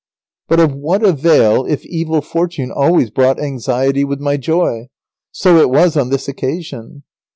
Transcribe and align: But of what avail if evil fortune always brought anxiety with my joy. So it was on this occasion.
But 0.47 0.59
of 0.59 0.73
what 0.73 1.03
avail 1.03 1.65
if 1.65 1.85
evil 1.85 2.21
fortune 2.21 2.71
always 2.71 3.11
brought 3.11 3.39
anxiety 3.39 4.03
with 4.03 4.19
my 4.19 4.35
joy. 4.35 4.87
So 5.31 5.57
it 5.57 5.69
was 5.69 5.95
on 5.95 6.09
this 6.09 6.27
occasion. 6.27 7.03